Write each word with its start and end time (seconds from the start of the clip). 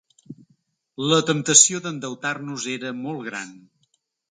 La 1.11 1.19
temptació 1.27 1.83
d’endeutar-nos 1.85 2.67
era 2.79 2.97
molt 3.05 3.25
gran. 3.31 3.55